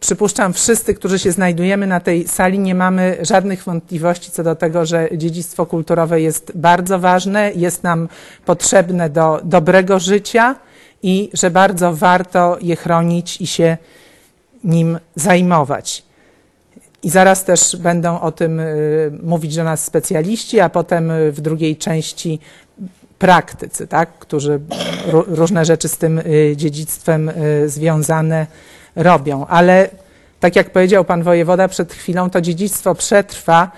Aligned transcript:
Przypuszczam, 0.00 0.52
wszyscy, 0.52 0.94
którzy 0.94 1.18
się 1.18 1.32
znajdujemy 1.32 1.86
na 1.86 2.00
tej 2.00 2.28
sali, 2.28 2.58
nie 2.58 2.74
mamy 2.74 3.18
żadnych 3.20 3.64
wątpliwości 3.64 4.30
co 4.30 4.42
do 4.42 4.54
tego, 4.54 4.86
że 4.86 5.08
dziedzictwo 5.12 5.66
kulturowe 5.66 6.20
jest 6.20 6.52
bardzo 6.54 6.98
ważne, 6.98 7.52
jest 7.56 7.82
nam 7.82 8.08
potrzebne 8.44 9.10
do 9.10 9.40
dobrego 9.44 9.98
życia 9.98 10.54
i 11.02 11.30
że 11.32 11.50
bardzo 11.50 11.94
warto 11.94 12.58
je 12.60 12.76
chronić 12.76 13.40
i 13.40 13.46
się 13.46 13.76
nim 14.64 14.98
zajmować. 15.14 16.06
I 17.02 17.10
zaraz 17.10 17.44
też 17.44 17.76
będą 17.76 18.20
o 18.20 18.32
tym 18.32 18.60
y, 18.60 19.12
mówić 19.22 19.56
do 19.56 19.64
nas 19.64 19.84
specjaliści, 19.84 20.60
a 20.60 20.68
potem 20.68 21.10
y, 21.10 21.32
w 21.32 21.40
drugiej 21.40 21.76
części 21.76 22.40
praktycy, 23.18 23.86
tak, 23.86 24.18
którzy 24.18 24.60
różne 25.12 25.64
rzeczy 25.64 25.88
z 25.88 25.98
tym 25.98 26.18
y, 26.18 26.54
dziedzictwem 26.56 27.30
związane 27.66 28.46
robią. 28.96 29.46
Ale 29.46 29.88
tak 30.40 30.56
jak 30.56 30.70
powiedział 30.70 31.04
pan 31.04 31.22
wojewoda 31.22 31.68
przed 31.68 31.92
chwilą, 31.92 32.30
to 32.30 32.40
dziedzictwo 32.40 32.94
przetrwa 32.94 33.70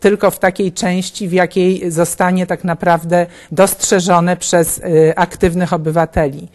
tylko 0.00 0.30
w 0.30 0.38
takiej 0.38 0.72
części, 0.72 1.28
w 1.28 1.32
jakiej 1.32 1.90
zostanie 1.90 2.46
tak 2.46 2.64
naprawdę 2.64 3.26
dostrzeżone 3.52 4.36
przez 4.36 4.80
aktywnych 5.16 5.72
obywateli. 5.72 6.48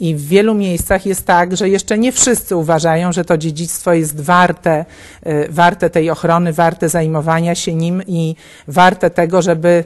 I 0.00 0.14
w 0.14 0.28
wielu 0.28 0.54
miejscach 0.54 1.06
jest 1.06 1.26
tak, 1.26 1.56
że 1.56 1.68
jeszcze 1.68 1.98
nie 1.98 2.12
wszyscy 2.12 2.56
uważają, 2.56 3.12
że 3.12 3.24
to 3.24 3.38
dziedzictwo 3.38 3.92
jest 3.92 4.20
warte, 4.20 4.84
y, 5.26 5.46
warte 5.50 5.90
tej 5.90 6.10
ochrony, 6.10 6.52
warte 6.52 6.88
zajmowania 6.88 7.54
się 7.54 7.74
nim 7.74 8.02
i 8.06 8.36
warte 8.68 9.10
tego, 9.10 9.42
żeby 9.42 9.84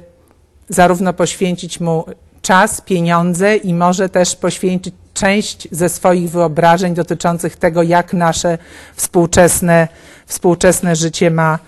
zarówno 0.69 1.13
poświęcić 1.13 1.81
mu 1.81 2.05
czas, 2.43 2.81
pieniądze 2.81 3.57
i 3.57 3.75
może 3.75 4.09
też 4.09 4.37
poświęcić 4.37 4.95
część 5.15 5.69
ze 5.71 5.89
swoich 5.89 6.31
wyobrażeń 6.31 6.95
dotyczących 6.95 7.57
tego, 7.57 7.83
jak 7.83 8.13
nasze 8.13 8.59
współczesne, 8.95 9.89
współczesne 10.27 10.97
życie 10.97 11.31
ma 11.31 11.59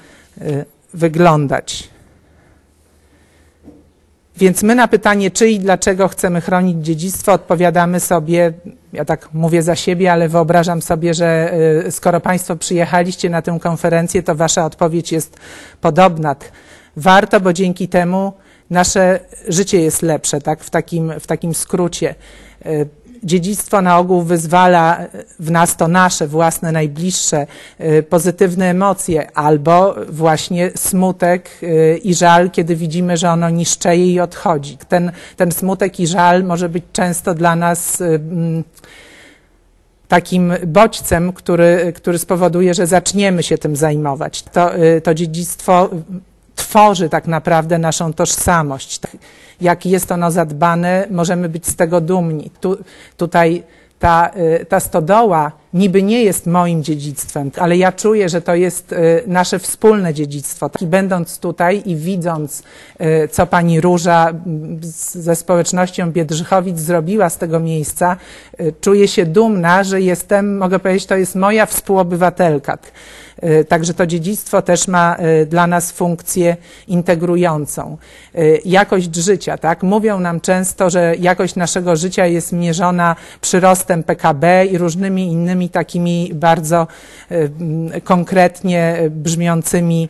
y, 0.43 0.65
wyglądać. 0.95 1.93
Więc 4.37 4.63
my 4.63 4.75
na 4.75 4.89
pytanie, 4.89 5.31
czy 5.31 5.49
i 5.51 5.59
dlaczego 5.59 6.09
chcemy 6.09 6.41
chronić 6.41 6.87
dziedzictwo, 6.87 7.33
odpowiadamy 7.33 8.01
sobie, 8.01 8.53
ja 8.93 9.05
tak 9.05 9.29
mówię 9.33 9.63
za 9.63 9.77
siebie, 9.77 10.13
ale 10.13 10.29
wyobrażam 10.29 10.83
sobie, 10.83 11.15
że 11.15 11.55
y, 11.87 11.91
skoro 11.93 12.21
Państwo 12.21 12.57
przyjechaliście 12.57 13.31
na 13.31 13.43
tę 13.43 13.59
konferencję, 13.63 14.23
to 14.23 14.35
Wasza 14.35 14.65
odpowiedź 14.65 15.13
jest 15.13 15.37
podobna. 15.81 16.37
Warto, 16.97 17.41
bo 17.41 17.53
dzięki 17.53 17.89
temu 17.89 18.33
nasze 18.71 19.21
życie 19.49 19.81
jest 19.81 20.03
lepsze, 20.03 20.41
tak, 20.41 20.65
w 20.65 20.71
takim, 20.71 21.13
w 21.21 21.27
takim 21.27 21.55
skrócie. 21.55 22.15
Y, 22.67 22.89
dziedzictwo 23.25 23.83
na 23.83 23.99
ogół 23.99 24.23
wyzwala 24.23 24.99
w 25.39 25.51
nas 25.51 25.77
to 25.77 25.89
nasze 25.89 26.27
własne, 26.27 26.73
najbliższe, 26.73 27.47
y, 27.81 28.03
pozytywne 28.03 28.71
emocje, 28.71 29.37
albo 29.37 29.95
właśnie 30.09 30.71
smutek 30.77 31.51
y, 31.63 32.01
i 32.05 32.15
żal, 32.15 32.51
kiedy 32.51 32.77
widzimy, 32.77 33.17
że 33.17 33.31
ono 33.31 33.51
niszczeje 33.51 34.13
i 34.13 34.21
odchodzi. 34.21 34.79
Ten, 34.89 35.13
ten 35.37 35.53
smutek 35.53 36.01
i 36.01 36.07
żal 36.07 36.45
może 36.45 36.69
być 36.69 36.85
często 36.93 37.35
dla 37.35 37.57
nas 37.57 38.03
takim 40.09 40.53
bodźcem, 40.67 41.33
który, 41.33 41.93
który 41.97 42.19
spowoduje, 42.19 42.75
że 42.75 42.87
zaczniemy 42.87 43.43
się 43.43 43.59
tym 43.59 43.77
zajmować. 43.77 44.43
To, 44.43 44.71
to 45.03 45.15
dziedzictwo 45.15 45.91
tworzy 46.63 47.09
tak 47.09 47.27
naprawdę 47.27 47.79
naszą 47.79 48.13
tożsamość. 48.13 49.01
Jak 49.61 49.87
jest 49.87 50.13
ono 50.13 50.31
zadbane, 50.31 51.07
możemy 51.11 51.49
być 51.49 51.67
z 51.67 51.77
tego 51.77 52.01
dumni. 52.01 52.51
Tu, 52.61 52.79
tutaj 53.17 53.63
ta, 53.99 54.31
y, 54.61 54.67
ta 54.67 54.81
stodoła 54.81 55.53
niby 55.75 56.03
nie 56.03 56.25
jest 56.25 56.47
moim 56.47 56.83
dziedzictwem, 56.83 57.51
ale 57.59 57.77
ja 57.77 57.93
czuję, 57.93 58.29
że 58.29 58.41
to 58.41 58.55
jest 58.55 58.93
y, 58.93 59.23
nasze 59.27 59.59
wspólne 59.59 60.15
dziedzictwo. 60.15 60.71
I 60.81 60.87
będąc 60.87 61.39
tutaj 61.39 61.83
i 61.87 61.97
widząc, 61.97 62.63
y, 63.01 63.29
co 63.29 63.47
pani 63.47 63.81
Róża 63.81 64.33
ze 65.13 65.37
społecznością 65.37 66.13
Biedrzychowic 66.13 66.79
zrobiła 66.79 67.31
z 67.31 67.39
tego 67.39 67.61
miejsca, 67.61 68.17
czuję 68.81 69.09
się 69.09 69.27
dumna, 69.27 69.85
że 69.85 70.01
jestem, 70.01 70.59
mogę 70.59 70.79
powiedzieć, 70.79 71.07
to 71.07 71.17
jest 71.17 71.35
moja 71.35 71.67
współobywatelka. 71.67 72.79
E, 73.41 73.65
także 73.65 73.95
to 73.95 74.07
dziedzictwo 74.07 74.63
też 74.63 74.89
ma 74.89 75.17
e, 75.17 75.47
dla 75.47 75.67
nas 75.67 75.93
funkcję 75.93 76.57
integrującą. 76.89 77.97
E, 78.35 78.41
jakość 78.65 79.15
życia, 79.15 79.59
tak? 79.59 79.83
Mówią 79.83 80.21
nam 80.21 80.41
często, 80.41 80.91
że 80.91 81.15
jakość 81.19 81.57
naszego 81.57 81.97
życia 81.97 82.27
jest 82.27 82.53
mierzona 82.53 83.17
przyrostem 83.41 84.03
PKB 84.03 84.67
i 84.67 84.79
różnymi 84.79 85.27
innymi 85.27 85.69
takimi 85.69 86.31
bardzo 86.35 86.87
konkretnie 88.05 88.97
brzmiącymi 89.11 90.09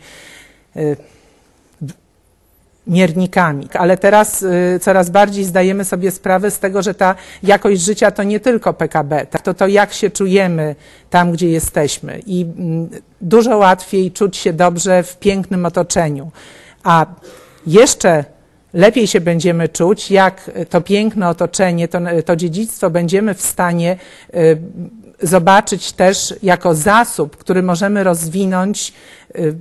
miernikami. 2.87 3.69
Ale 3.75 3.97
teraz 3.97 4.43
y, 4.43 4.79
coraz 4.81 5.11
bardziej 5.11 5.45
zdajemy 5.45 5.85
sobie 5.85 6.11
sprawę 6.11 6.51
z 6.51 6.59
tego, 6.59 6.83
że 6.83 6.95
ta 6.95 7.15
jakość 7.43 7.81
życia 7.81 8.11
to 8.11 8.23
nie 8.23 8.41
tylko 8.41 8.75
PKB, 8.75 9.27
to 9.27 9.55
to 9.55 9.67
jak 9.67 9.93
się 9.93 10.11
czujemy 10.11 10.75
tam, 11.11 11.33
gdzie 11.33 11.49
jesteśmy. 11.49 12.21
I 12.27 12.43
mm, 12.43 12.89
dużo 13.21 13.57
łatwiej 13.57 14.13
czuć 14.13 14.37
się 14.37 14.53
dobrze 14.53 15.03
w 15.03 15.19
pięknym 15.19 15.67
otoczeniu. 15.67 16.31
A 16.83 17.07
jeszcze 17.67 18.25
lepiej 18.75 19.07
się 19.07 19.21
będziemy 19.21 19.69
czuć, 19.69 20.11
jak 20.11 20.51
to 20.71 20.81
piękne 20.81 21.29
otoczenie, 21.29 21.89
to, 21.89 21.99
to 22.25 22.37
dziedzictwo 22.37 22.91
będziemy 22.91 23.35
w 23.35 23.43
stanie 23.43 23.97
y, 24.35 24.59
zobaczyć 25.23 25.93
też 25.93 26.35
jako 26.43 26.75
zasób, 26.75 27.37
który 27.37 27.63
możemy 27.63 28.05
rozwinąć 28.05 28.93
y, 29.37 29.55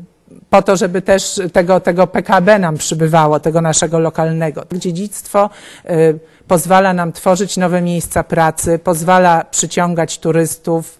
po 0.50 0.62
to, 0.62 0.78
żeby 0.78 1.02
też 1.02 1.42
tego, 1.54 1.80
tego 1.80 2.08
PKB 2.08 2.60
nam 2.60 2.78
przybywało, 2.78 3.40
tego 3.40 3.62
naszego 3.62 4.00
lokalnego. 4.00 4.64
Dziedzictwo 4.72 5.50
y, 5.90 6.20
pozwala 6.48 6.94
nam 6.94 7.12
tworzyć 7.12 7.58
nowe 7.58 7.82
miejsca 7.82 8.24
pracy, 8.24 8.80
pozwala 8.80 9.46
przyciągać 9.52 10.20
turystów, 10.20 11.00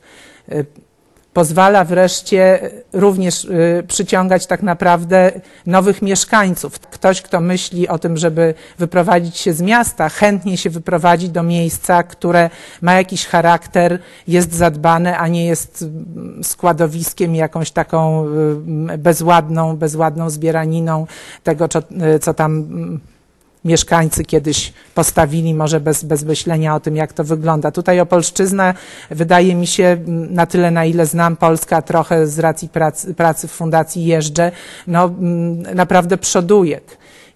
y, 0.52 0.66
pozwala 1.34 1.84
wreszcie 1.84 2.70
również 2.94 3.46
y, 3.46 3.84
przyciągać 3.88 4.48
tak 4.48 4.64
naprawdę 4.64 5.32
nowych 5.66 6.02
mieszkańców. 6.02 6.80
Ktoś, 6.80 7.22
kto 7.22 7.40
myśli 7.40 7.88
o 7.88 8.00
tym, 8.00 8.18
żeby 8.18 8.54
wyprowadzić 8.78 9.38
się 9.38 9.54
z 9.54 9.62
miasta, 9.62 10.10
chętnie 10.10 10.58
się 10.58 10.70
wyprowadzi 10.70 11.30
do 11.30 11.44
miejsca, 11.44 12.04
które 12.04 12.50
ma 12.82 12.94
jakiś 12.94 13.26
charakter, 13.26 14.00
jest 14.28 14.54
zadbane, 14.54 15.18
a 15.18 15.28
nie 15.28 15.46
jest 15.46 15.86
składowiskiem, 16.44 17.36
jakąś 17.36 17.72
taką 17.72 18.26
y, 18.94 18.98
bezładną, 18.98 19.78
bezładną 19.78 20.30
zbieraniną 20.30 21.08
tego, 21.44 21.66
y, 22.16 22.20
co 22.20 22.34
tam 22.34 22.52
mm, 22.52 23.00
mieszkańcy 23.66 24.24
kiedyś 24.24 24.74
postawili, 24.96 25.54
może 25.54 25.80
bez, 25.80 26.04
bez 26.04 26.24
myślenia 26.24 26.76
o 26.76 26.80
tym, 26.80 26.96
jak 26.96 27.14
to 27.14 27.24
wygląda. 27.24 27.72
Tutaj 27.72 28.00
Opolszczyzna 28.00 28.74
wydaje 29.10 29.56
mi 29.56 29.68
się, 29.68 29.98
na 30.08 30.46
tyle 30.46 30.72
na 30.72 30.86
ile 30.86 31.06
znam 31.06 31.36
Polska, 31.36 31.82
trochę 31.82 32.28
z 32.28 32.40
racji 32.40 32.70
pracy, 32.70 33.14
pracy 33.14 33.48
w 33.48 33.52
Fundacji 33.52 34.06
jeżdżę, 34.06 34.52
no 34.88 35.12
naprawdę 35.76 36.18
przoduje. 36.18 36.82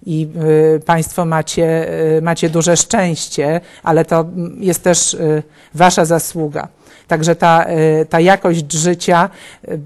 I 0.05 0.27
y, 0.75 0.79
Państwo 0.79 1.25
macie, 1.25 1.93
y, 2.17 2.21
macie 2.21 2.49
duże 2.49 2.77
szczęście, 2.77 3.61
ale 3.83 4.05
to 4.05 4.25
jest 4.59 4.83
też 4.83 5.13
y, 5.13 5.43
Wasza 5.73 6.05
zasługa. 6.05 6.67
Także 7.07 7.35
ta, 7.35 7.65
ta 8.09 8.19
jakość 8.19 8.73
życia 8.73 9.29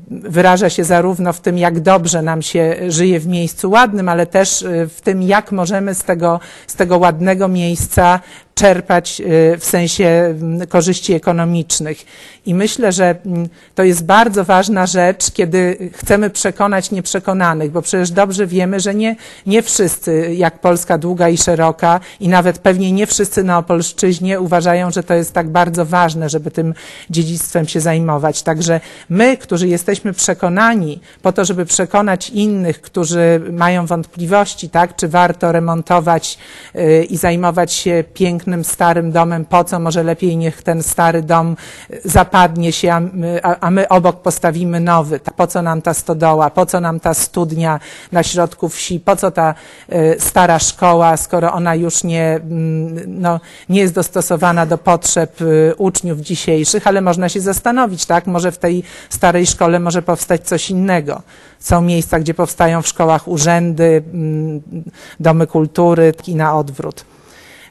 wyraża 0.10 0.70
się 0.70 0.84
zarówno 0.84 1.34
w 1.34 1.42
tym, 1.42 1.58
jak 1.58 1.80
dobrze 1.80 2.22
nam 2.22 2.42
się 2.42 2.76
żyje 2.88 3.20
w 3.20 3.28
miejscu 3.28 3.72
ładnym, 3.72 4.10
ale 4.10 4.26
też 4.26 4.66
w 4.90 5.02
tym, 5.02 5.22
jak 5.22 5.52
możemy 5.52 5.96
z 5.96 6.04
tego, 6.04 6.40
z 6.68 6.76
tego 6.76 6.98
ładnego 6.98 7.48
miejsca 7.48 8.20
czerpać 8.60 9.22
y, 9.22 9.58
w 9.58 9.66
sensie 9.66 10.06
mm, 10.06 10.68
korzyści 10.68 11.14
ekonomicznych. 11.14 12.06
I 12.46 12.54
myślę, 12.54 12.92
że 12.92 13.16
mm, 13.26 13.50
to 13.76 13.84
jest 13.84 14.06
bardzo 14.06 14.44
ważna 14.44 14.88
rzecz, 14.88 15.32
kiedy 15.32 15.90
chcemy 15.94 16.30
przekonać 16.30 16.92
nieprzekonanych, 16.92 17.72
bo 17.72 17.82
przecież 17.82 18.12
dobrze 18.12 18.48
wiemy, 18.48 18.80
że 18.80 18.96
nie, 18.96 19.16
nie 19.46 19.62
wszyscy, 19.62 20.36
jak 20.36 20.60
Polska 20.60 20.98
długa 20.98 21.30
i 21.30 21.38
szeroka, 21.38 22.00
i 22.20 22.28
nawet 22.28 22.60
pewnie 22.60 22.92
nie 22.92 23.08
wszyscy 23.08 23.44
na 23.44 23.58
Opolszczyźnie 23.58 24.40
uważają, 24.40 24.92
że 24.92 25.04
to 25.04 25.14
jest 25.14 25.34
tak 25.34 25.50
bardzo 25.50 25.86
ważne, 25.86 26.30
żeby 26.30 26.52
tym 26.52 26.74
dziedzictwem 27.10 27.68
się 27.68 27.80
zajmować. 27.80 28.44
Także 28.44 28.80
my, 29.10 29.38
którzy 29.38 29.68
jesteśmy 29.68 30.14
przekonani 30.14 31.00
po 31.22 31.32
to, 31.32 31.46
żeby 31.46 31.66
przekonać 31.66 32.30
innych, 32.30 32.82
którzy 32.82 33.42
mają 33.52 33.86
wątpliwości, 33.86 34.70
tak, 34.70 34.96
czy 34.96 35.08
warto 35.08 35.52
remontować 35.52 36.38
y, 36.76 37.04
i 37.04 37.18
zajmować 37.18 37.74
się 37.74 38.04
pięknym 38.14 38.49
pięknym, 38.50 38.64
starym 38.64 39.12
domem, 39.12 39.46
po 39.46 39.64
co? 39.64 39.80
Może 39.80 40.04
lepiej 40.04 40.38
niech 40.38 40.64
ten 40.64 40.84
stary 40.84 41.22
dom 41.22 41.56
zapadnie 42.06 42.72
się, 42.72 42.94
a 42.94 43.00
my, 43.00 43.42
a 43.44 43.72
my 43.72 43.88
obok 43.90 44.22
postawimy 44.22 44.80
nowy. 44.80 45.20
Po 45.36 45.48
co 45.48 45.62
nam 45.62 45.82
ta 45.82 45.94
stodoła? 45.94 46.50
Po 46.50 46.66
co 46.66 46.80
nam 46.80 47.00
ta 47.00 47.14
studnia 47.14 47.80
na 48.12 48.24
środku 48.24 48.70
wsi? 48.70 49.00
Po 49.00 49.16
co 49.16 49.32
ta 49.32 49.54
y, 49.94 50.16
stara 50.20 50.60
szkoła, 50.60 51.18
skoro 51.18 51.54
ona 51.54 51.76
już 51.76 52.04
nie, 52.04 52.40
mm, 52.44 53.22
no, 53.22 53.40
nie 53.70 53.82
jest 53.82 53.94
dostosowana 53.94 54.66
do 54.66 54.78
potrzeb 54.78 55.42
y, 55.42 55.74
uczniów 55.78 56.20
dzisiejszych? 56.20 56.88
ale 56.88 57.02
można 57.02 57.30
się 57.30 57.42
zastanowić, 57.42 58.06
tak? 58.06 58.28
Może 58.28 58.52
w 58.52 58.58
tej 58.58 58.84
starej 59.10 59.46
szkole 59.46 59.80
może 59.80 60.02
powstać 60.02 60.42
coś 60.42 60.70
innego. 60.70 61.22
Są 61.60 61.82
miejsca, 61.82 62.20
gdzie 62.20 62.34
powstają 62.34 62.82
w 62.82 62.88
szkołach 62.88 63.28
urzędy, 63.28 64.04
mm, 64.14 64.62
domy 65.20 65.48
kultury 65.48 66.14
i 66.28 66.36
na 66.36 66.58
odwrót. 66.58 67.06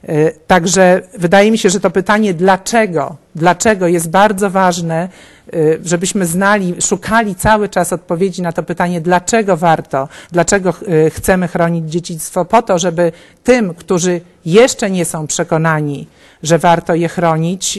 Y, 0.04 0.34
także 0.46 1.02
wydaje 1.18 1.50
mi 1.50 1.58
się, 1.58 1.70
że 1.70 1.80
to 1.80 1.90
pytanie 1.90 2.34
dlaczego, 2.34 3.16
dlaczego 3.34 3.86
jest 3.86 4.10
bardzo 4.10 4.50
ważne, 4.50 5.08
y, 5.54 5.80
żebyśmy 5.84 6.26
znali, 6.26 6.74
szukali 6.82 7.34
cały 7.34 7.68
czas 7.68 7.92
odpowiedzi 7.92 8.42
na 8.42 8.52
to 8.52 8.62
pytanie, 8.62 9.00
dlaczego 9.00 9.56
warto, 9.56 10.08
dlaczego 10.32 10.74
y, 11.06 11.10
chcemy 11.10 11.48
chronić 11.48 11.90
dziedzictwo, 11.90 12.44
po 12.44 12.62
to, 12.62 12.78
żeby 12.78 13.12
tym, 13.44 13.74
którzy 13.74 14.20
jeszcze 14.44 14.90
nie 14.90 15.04
są 15.04 15.26
przekonani, 15.26 16.06
że 16.42 16.58
warto 16.58 16.94
je 16.94 17.08
chronić, 17.08 17.78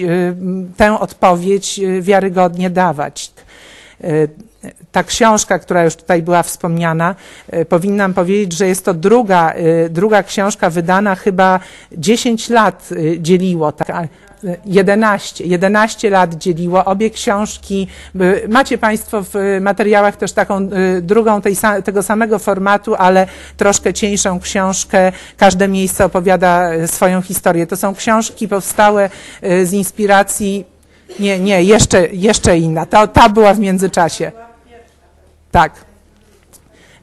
tę 0.78 1.00
odpowiedź 1.00 1.80
wiarygodnie 2.02 2.70
dawać 2.70 3.32
ta 4.92 5.04
książka, 5.04 5.60
która 5.60 5.84
już 5.84 5.96
tutaj 5.96 6.24
była 6.24 6.44
wspomniana, 6.44 7.16
e, 7.50 7.66
powinnam 7.66 8.14
powiedzieć, 8.14 8.54
że 8.54 8.68
jest 8.68 8.86
to 8.86 8.94
druga, 8.94 9.52
e, 9.52 9.90
druga 9.90 10.24
książka 10.24 10.70
wydana 10.70 11.16
chyba 11.16 11.60
10 11.92 12.50
lat 12.50 12.90
e, 12.92 13.20
dzieliło, 13.20 13.72
tak, 13.72 14.08
11, 14.66 15.44
11 15.46 16.10
lat 16.10 16.36
dzieliło. 16.36 16.86
Obie 16.86 17.10
książki, 17.10 17.88
macie 18.50 18.78
Państwo 18.78 19.24
w 19.24 19.34
materiałach 19.62 20.16
też 20.18 20.34
taką 20.34 20.70
drugą 21.02 21.42
tej, 21.42 21.56
tego 21.84 22.04
samego 22.04 22.40
formatu, 22.40 22.96
ale 22.96 23.28
troszkę 23.58 23.94
cieńszą 23.94 24.40
książkę. 24.40 25.12
Każde 25.38 25.68
miejsce 25.68 26.06
opowiada 26.06 26.88
swoją 26.88 27.22
historię. 27.22 27.68
To 27.68 27.76
są 27.76 27.96
książki 27.96 28.48
powstałe 28.48 29.10
z 29.42 29.74
inspiracji, 29.74 30.66
nie, 31.20 31.40
nie, 31.40 31.64
jeszcze, 31.64 32.08
jeszcze 32.08 32.58
inna. 32.58 32.86
Ta, 32.86 33.08
ta 33.08 33.30
była 33.30 33.54
w 33.54 33.60
międzyczasie. 33.60 34.32
Tak. 35.52 35.90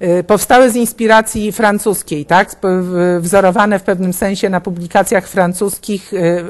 Y, 0.03 0.25
powstały 0.25 0.71
z 0.71 0.77
inspiracji 0.77 1.53
francuskiej, 1.53 2.27
tak? 2.27 2.57
Wzorowane 3.21 3.79
w 3.79 3.83
pewnym 3.83 4.13
sensie 4.13 4.49
na 4.49 4.61
publikacjach 4.61 5.29
francuskich, 5.29 6.13
y, 6.13 6.45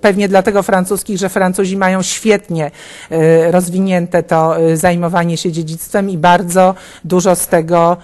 pewnie 0.00 0.28
dlatego 0.28 0.62
francuskich, 0.62 1.18
że 1.18 1.28
Francuzi 1.28 1.76
mają 1.76 2.02
świetnie 2.02 2.70
y, 3.12 3.50
rozwinięte 3.52 4.22
to 4.22 4.56
zajmowanie 4.74 5.36
się 5.36 5.52
dziedzictwem 5.52 6.10
i 6.10 6.18
bardzo 6.18 6.74
dużo 7.04 7.36
z 7.36 7.48
tego 7.48 7.96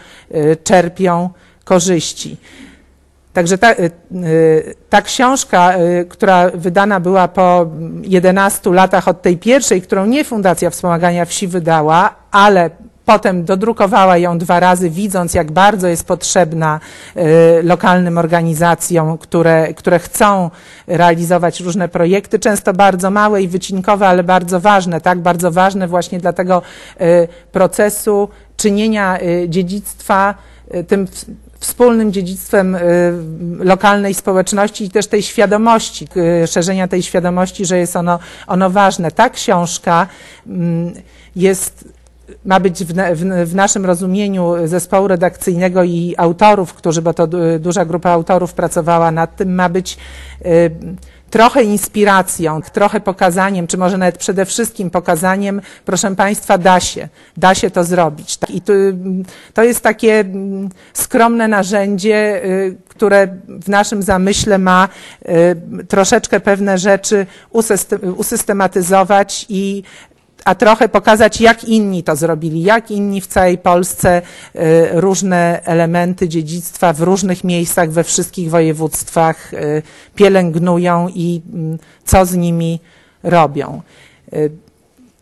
czerpią 0.64 1.30
korzyści. 1.64 2.36
Także 3.32 3.58
ta, 3.58 3.74
ta, 4.90 5.02
książka, 5.02 5.74
która 6.08 6.50
wydana 6.54 7.00
była 7.00 7.28
po 7.28 7.66
11 8.02 8.70
latach 8.70 9.08
od 9.08 9.22
tej 9.22 9.36
pierwszej, 9.36 9.82
którą 9.82 10.06
nie 10.06 10.24
Fundacja 10.24 10.70
Wspomagania 10.70 11.24
Wsi 11.24 11.48
wydała, 11.48 12.14
ale 12.30 12.70
Potem 13.08 13.44
dodrukowała 13.44 14.18
ją 14.18 14.38
dwa 14.38 14.60
razy, 14.60 14.90
widząc, 14.90 15.34
jak 15.34 15.52
bardzo 15.52 15.88
jest 15.88 16.06
potrzebna 16.06 16.80
y, 17.16 17.20
lokalnym 17.62 18.18
organizacjom, 18.18 19.18
które, 19.18 19.74
które 19.74 19.98
chcą 19.98 20.50
realizować 20.86 21.60
różne 21.60 21.88
projekty, 21.88 22.38
często 22.38 22.72
bardzo 22.72 23.10
małe 23.10 23.42
i 23.42 23.48
wycinkowe, 23.48 24.08
ale 24.08 24.24
bardzo 24.24 24.60
ważne, 24.60 25.00
tak? 25.00 25.18
Bardzo 25.18 25.50
ważne 25.50 25.88
właśnie 25.88 26.18
dla 26.18 26.32
tego 26.32 26.62
y, 27.00 27.28
procesu 27.52 28.28
czynienia 28.56 29.18
y, 29.22 29.46
dziedzictwa 29.48 30.34
tym 30.88 31.06
wspólnym 31.60 32.12
dziedzictwem 32.12 32.76
lokalnej 33.58 34.14
społeczności 34.14 34.84
i 34.84 34.90
też 34.90 35.06
tej 35.06 35.22
świadomości, 35.22 36.08
szerzenia 36.46 36.88
tej 36.88 37.02
świadomości, 37.02 37.66
że 37.66 37.78
jest 37.78 37.96
ono, 37.96 38.18
ono 38.46 38.70
ważne. 38.70 39.10
Ta 39.10 39.30
książka 39.30 40.06
mm, 40.46 40.92
jest 41.36 41.84
ma 42.44 42.60
być 42.60 42.84
w, 42.84 42.92
w, 42.92 43.50
w, 43.50 43.54
naszym 43.54 43.86
rozumieniu 43.86 44.54
zespołu 44.64 45.08
redakcyjnego 45.08 45.84
i 45.84 46.14
autorów, 46.16 46.74
którzy, 46.74 47.02
bo 47.02 47.14
to 47.14 47.26
duża 47.58 47.84
grupa 47.84 48.10
autorów 48.10 48.54
pracowała 48.54 49.10
nad 49.10 49.36
tym, 49.36 49.54
ma 49.54 49.68
być 49.68 49.98
y, 50.46 50.70
trochę 51.30 51.62
inspiracją, 51.62 52.62
trochę 52.62 53.00
pokazaniem, 53.00 53.66
czy 53.66 53.78
może 53.78 53.98
nawet 53.98 54.18
przede 54.18 54.44
wszystkim 54.44 54.90
pokazaniem, 54.90 55.60
proszę 55.84 56.16
Państwa, 56.16 56.58
da 56.58 56.80
się, 56.80 57.08
da 57.36 57.54
się 57.54 57.70
to 57.70 57.84
zrobić. 57.84 58.36
Tak, 58.36 58.50
I 58.50 58.60
to, 58.60 58.72
to 59.54 59.62
jest 59.62 59.80
takie 59.80 60.20
mm, 60.20 60.68
skromne 60.92 61.48
narzędzie, 61.48 62.44
y, 62.44 62.76
które 62.88 63.28
w 63.48 63.68
naszym 63.68 64.02
zamyśle 64.02 64.58
ma 64.58 64.88
y, 65.28 65.86
troszeczkę 65.88 66.40
pewne 66.40 66.78
rzeczy 66.78 67.26
usystematyzować 68.16 69.46
i 69.48 69.82
a 70.44 70.54
trochę 70.54 70.88
pokazać, 70.88 71.40
jak 71.40 71.64
inni 71.64 72.02
to 72.02 72.16
zrobili, 72.16 72.62
jak 72.62 72.90
inni 72.90 73.20
w 73.20 73.26
całej 73.26 73.58
Polsce 73.58 74.22
y, 74.22 74.60
różne 74.92 75.60
elementy 75.64 76.28
dziedzictwa 76.28 76.92
w 76.92 77.00
różnych 77.00 77.44
miejscach, 77.44 77.90
we 77.90 78.04
wszystkich 78.04 78.50
województwach 78.50 79.54
y, 79.54 79.82
pielęgnują 80.14 81.08
i 81.14 81.42
mm, 81.54 81.78
co 82.04 82.26
z 82.26 82.34
nimi 82.34 82.80
robią. 83.22 83.82
Y, 84.32 84.50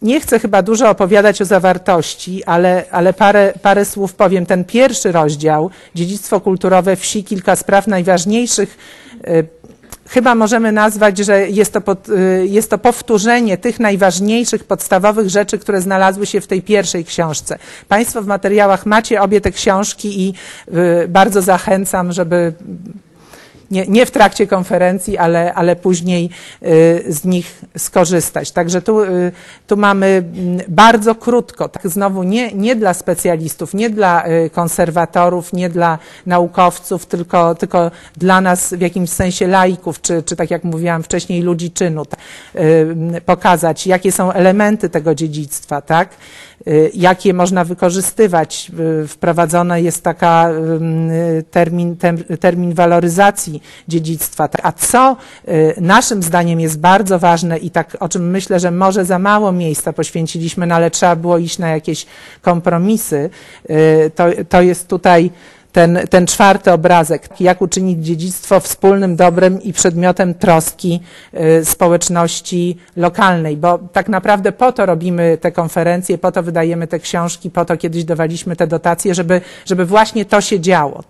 nie 0.02 0.20
chcę 0.20 0.38
chyba 0.38 0.62
dużo 0.62 0.90
opowiadać 0.90 1.42
o 1.42 1.44
zawartości, 1.44 2.44
ale, 2.44 2.84
ale 2.90 3.12
parę, 3.12 3.52
parę 3.62 3.84
słów 3.84 4.14
powiem. 4.14 4.46
Ten 4.46 4.64
pierwszy 4.64 5.12
rozdział, 5.12 5.70
dziedzictwo 5.94 6.40
kulturowe 6.40 6.96
wsi, 6.96 7.24
kilka 7.24 7.56
spraw 7.56 7.86
najważniejszych 7.86 8.78
chyba 10.08 10.34
możemy 10.34 10.72
nazwać, 10.72 11.18
że 11.18 11.48
jest 11.48 11.72
to, 11.72 11.80
pod, 11.80 12.08
y, 12.08 12.46
jest 12.46 12.70
to 12.70 12.78
powtórzenie 12.78 13.58
tych 13.58 13.80
najważniejszych, 13.80 14.64
podstawowych 14.64 15.28
rzeczy, 15.28 15.58
które 15.58 15.80
znalazły 15.80 16.26
się 16.26 16.40
w 16.40 16.46
tej 16.46 16.62
pierwszej 16.62 17.04
książce. 17.04 17.58
Państwo 17.88 18.22
w 18.22 18.26
materiałach 18.26 18.86
macie 18.86 19.22
obie 19.22 19.40
te 19.40 19.52
książki 19.52 20.20
i 20.22 20.34
y, 21.04 21.08
bardzo 21.08 21.42
zachęcam, 21.42 22.12
żeby 22.12 22.52
nie, 23.70 23.86
nie 23.86 24.06
w 24.06 24.10
trakcie 24.10 24.46
konferencji, 24.46 25.18
ale, 25.18 25.54
ale 25.54 25.76
później 25.76 26.30
y, 26.62 27.04
z 27.08 27.24
nich 27.24 27.62
skorzystać. 27.78 28.50
Także 28.50 28.82
tu, 28.82 29.02
y, 29.02 29.32
tu 29.66 29.76
mamy 29.76 30.06
mm, 30.06 30.60
bardzo 30.68 31.14
krótko, 31.14 31.68
tak 31.68 31.88
znowu 31.88 32.22
nie, 32.22 32.52
nie 32.52 32.76
dla 32.76 32.94
specjalistów, 32.94 33.74
nie 33.74 33.90
dla 33.90 34.28
y, 34.28 34.50
konserwatorów, 34.50 35.52
nie 35.52 35.68
dla 35.68 35.98
naukowców, 36.26 37.06
tylko, 37.06 37.54
tylko 37.54 37.90
dla 38.16 38.40
nas 38.40 38.74
w 38.74 38.80
jakimś 38.80 39.10
sensie 39.10 39.46
laików, 39.46 40.00
czy, 40.00 40.22
czy 40.22 40.36
tak 40.36 40.50
jak 40.50 40.64
mówiłam 40.64 41.02
wcześniej, 41.02 41.42
ludzi 41.42 41.70
czynu, 41.70 42.04
tak, 42.04 42.20
pokazać, 43.26 43.86
jakie 43.86 44.12
są 44.12 44.32
elementy 44.32 44.88
tego 44.88 45.14
dziedzictwa, 45.14 45.80
tak? 45.80 46.08
Y, 46.68 46.90
jak 46.94 47.24
je 47.24 47.34
można 47.34 47.64
wykorzystywać. 47.64 48.70
Y, 49.04 49.08
wprowadzony 49.08 49.82
jest 49.82 50.04
taka 50.04 50.50
y, 50.50 51.42
termin, 51.42 51.96
termin 52.40 52.74
waloryzacji 52.74 53.62
dziedzictwa. 53.88 54.48
A 54.62 54.72
co 54.72 55.16
naszym 55.80 56.22
zdaniem 56.22 56.60
jest 56.60 56.80
bardzo 56.80 57.18
ważne 57.18 57.58
i 57.58 57.70
tak 57.70 57.96
o 58.00 58.08
czym 58.08 58.30
myślę, 58.30 58.60
że 58.60 58.70
może 58.70 59.04
za 59.04 59.18
mało 59.18 59.52
miejsca 59.52 59.92
poświęciliśmy, 59.92 60.66
no 60.66 60.74
ale 60.74 60.90
trzeba 60.90 61.16
było 61.16 61.38
iść 61.38 61.58
na 61.58 61.68
jakieś 61.68 62.06
kompromisy, 62.42 63.30
to, 64.14 64.24
to 64.48 64.62
jest 64.62 64.88
tutaj 64.88 65.30
ten, 65.76 65.98
ten 66.10 66.26
czwarty 66.26 66.72
obrazek, 66.72 67.40
jak 67.40 67.62
uczynić 67.62 68.06
dziedzictwo 68.06 68.60
wspólnym 68.60 69.16
dobrem 69.16 69.62
i 69.62 69.72
przedmiotem 69.72 70.34
troski 70.34 71.00
y, 71.60 71.64
społeczności 71.64 72.76
lokalnej, 72.96 73.56
bo 73.56 73.78
tak 73.78 74.08
naprawdę 74.08 74.52
po 74.52 74.72
to 74.72 74.86
robimy 74.86 75.38
te 75.40 75.52
konferencje, 75.52 76.18
po 76.18 76.32
to 76.32 76.42
wydajemy 76.42 76.86
te 76.86 76.98
książki, 76.98 77.50
po 77.50 77.64
to 77.64 77.76
kiedyś 77.76 78.04
dawaliśmy 78.04 78.56
te 78.56 78.66
dotacje, 78.66 79.14
żeby, 79.14 79.40
żeby 79.66 79.84
właśnie 79.84 80.24
to 80.24 80.40
się 80.40 80.60
działo. 80.60 81.04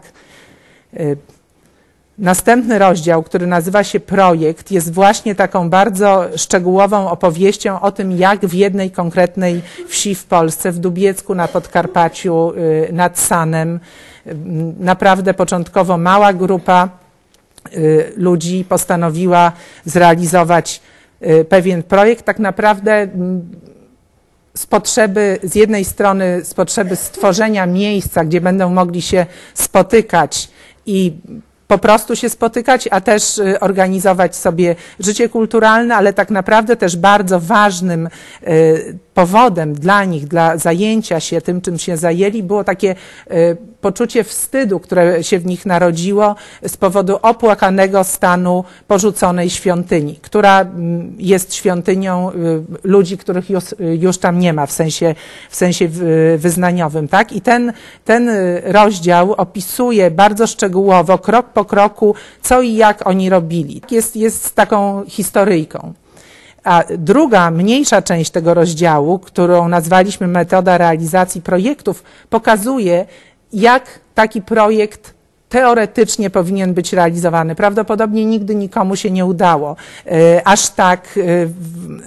Y, 2.19 2.23
następny 2.25 2.79
rozdział, 2.79 3.23
który 3.23 3.47
nazywa 3.47 3.85
się 3.85 4.01
Projekt, 4.01 4.71
jest 4.71 4.93
właśnie 4.93 5.35
taką 5.35 5.71
bardzo 5.71 6.25
szczegółową 6.37 7.11
opowieścią 7.11 7.81
o 7.81 7.93
tym, 7.93 8.13
jak 8.13 8.47
w 8.47 8.55
jednej 8.55 8.91
konkretnej 8.91 9.63
wsi 9.89 10.15
w 10.15 10.25
Polsce, 10.25 10.73
w 10.73 10.79
Dubiecku, 10.79 11.35
na 11.35 11.49
Podkarpaciu, 11.49 12.53
y, 12.57 12.93
nad 12.93 13.19
Sanem, 13.19 13.81
naprawdę 14.79 15.35
początkowo 15.35 15.99
mała 15.99 16.33
grupa 16.33 16.89
y, 17.77 18.13
ludzi 18.17 18.65
postanowiła 18.69 19.53
zrealizować 19.85 20.81
y, 21.23 21.45
pewien 21.45 21.83
projekt, 21.83 22.25
tak 22.25 22.39
naprawdę 22.39 22.93
mm, 22.93 23.51
z 24.55 24.67
potrzeby, 24.67 25.39
z 25.43 25.55
jednej 25.55 25.85
strony 25.85 26.45
z 26.45 26.55
potrzeby 26.55 26.97
stworzenia 26.97 27.67
miejsca, 27.67 28.25
gdzie 28.25 28.41
będą 28.41 28.71
mogli 28.71 29.03
się 29.03 29.27
spotykać 29.55 30.49
i 30.87 31.13
po 31.69 31.79
prostu 31.79 32.17
się 32.17 32.29
spotykać, 32.29 32.89
a 32.91 33.01
też 33.01 33.39
y, 33.39 33.61
organizować 33.61 34.37
sobie 34.37 34.77
życie 35.01 35.29
kulturalne, 35.29 35.97
ale 35.97 36.13
tak 36.13 36.31
naprawdę 36.31 36.77
też 36.77 36.97
bardzo 36.97 37.41
ważnym 37.41 38.09
powodem 39.17 39.75
dla 39.75 40.05
nich, 40.05 40.29
dla 40.29 40.57
zajęcia 40.57 41.21
się 41.21 41.41
tym, 41.41 41.61
czym 41.61 41.79
się 41.79 41.97
zajęli, 41.97 42.43
było 42.43 42.65
takie 42.65 42.95
poczucie 43.81 44.25
wstydu, 44.25 44.81
które 44.81 45.25
się 45.25 45.39
w 45.39 45.47
nich 45.47 45.67
narodziło 45.67 46.35
z 46.67 46.77
powodu 46.77 47.19
opłakanego 47.23 48.05
stanu 48.05 48.65
porzuconej 48.89 49.51
świątyni, 49.51 50.19
która 50.23 50.67
jest 51.19 51.55
świątynią 51.55 52.31
ludzi, 52.85 53.19
których 53.19 53.51
już, 53.51 53.65
już 53.99 54.19
tam 54.19 54.39
nie 54.39 54.53
ma 54.53 54.67
w 54.67 54.73
sensie, 54.73 55.15
w 55.51 55.57
sensie 55.57 55.89
wyznaniowym. 56.39 57.09
Tak? 57.09 57.33
I 57.33 57.41
ten, 57.41 57.73
ten 58.05 58.31
rozdział 58.65 59.33
opisuje 59.33 60.11
bardzo 60.11 60.47
szczegółowo, 60.47 61.19
krok 61.19 61.47
po 61.47 61.65
kroku, 61.65 62.15
co 62.43 62.63
i 62.63 62.75
jak 62.75 63.07
oni 63.07 63.31
robili. 63.31 63.83
Jest, 63.91 64.17
jest 64.17 64.55
taką 64.55 65.05
historyjką. 65.09 65.93
A 66.67 66.85
druga, 66.99 67.51
mniejsza 67.51 68.03
część 68.03 68.31
tego 68.31 68.55
rozdziału, 68.55 69.19
którą 69.19 69.69
nazwaliśmy 69.69 70.27
metoda 70.27 70.79
realizacji 70.79 71.43
projektów, 71.43 72.03
pokazuje, 72.31 73.07
jak 73.53 74.01
taki 74.15 74.43
projekt 74.43 75.16
teoretycznie 75.49 76.31
powinien 76.31 76.75
być 76.75 76.93
realizowany. 76.93 77.55
Prawdopodobnie 77.55 78.25
nigdy 78.25 78.55
nikomu 78.55 78.97
się 78.97 79.11
nie 79.11 79.27
udało, 79.27 79.77
e, 80.07 80.43
aż 80.45 80.71
tak 80.71 81.09
e, 81.17 81.21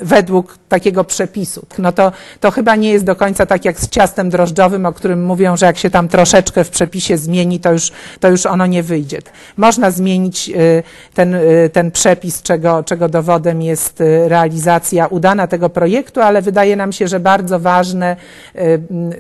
według 0.05 0.58
takiego 0.69 1.03
przepisu. 1.03 1.65
No 1.77 1.91
to, 1.91 2.12
to 2.39 2.51
chyba 2.51 2.75
nie 2.75 2.91
jest 2.91 3.05
do 3.05 3.15
końca 3.15 3.46
tak 3.46 3.65
jak 3.65 3.79
z 3.79 3.89
ciastem 3.89 4.29
drożdżowym, 4.29 4.86
o 4.86 4.93
którym 4.93 5.25
mówią, 5.25 5.58
że 5.58 5.65
jak 5.65 5.77
się 5.77 5.89
tam 5.89 6.08
troszeczkę 6.08 6.63
w 6.63 6.69
przepisie 6.69 7.17
zmieni, 7.17 7.60
to 7.60 7.72
już, 7.72 7.91
to 8.19 8.29
już 8.29 8.46
ono 8.46 8.65
nie 8.65 8.84
wyjdzie. 8.84 9.19
Można 9.58 9.91
zmienić 9.91 10.50
e, 10.50 10.53
ten, 11.13 11.36
ten 11.74 11.91
przepis, 11.91 12.41
czego, 12.41 12.84
czego 12.84 13.10
dowodem 13.10 13.62
jest 13.62 14.03
realizacja 14.27 15.08
udana 15.08 15.48
tego 15.48 15.69
projektu, 15.69 16.22
ale 16.22 16.41
wydaje 16.41 16.75
nam 16.75 16.91
się, 16.91 17.08
że 17.08 17.19
bardzo 17.19 17.60
ważne, 17.60 18.15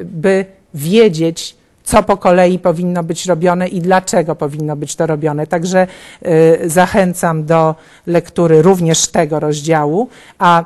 by 0.03 0.45
wiedzieć, 0.73 1.58
co 1.89 2.03
po 2.03 2.17
kolei 2.17 2.59
powinno 2.59 3.03
być 3.03 3.25
robione 3.25 3.67
i 3.67 3.81
dlaczego 3.81 4.35
powinno 4.35 4.75
być 4.75 4.95
to 4.95 5.07
robione. 5.07 5.47
Także 5.47 5.87
y, 6.25 6.69
zachęcam 6.69 7.45
do 7.45 7.75
lektury 8.07 8.61
również 8.61 9.07
tego 9.07 9.39
rozdziału, 9.39 10.09
a 10.39 10.63